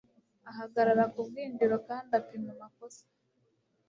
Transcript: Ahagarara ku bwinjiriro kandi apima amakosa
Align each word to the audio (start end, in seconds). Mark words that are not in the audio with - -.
Ahagarara 0.49 1.03
ku 1.13 1.19
bwinjiriro 1.27 1.77
kandi 1.87 2.11
apima 2.19 2.49
amakosa 2.55 3.03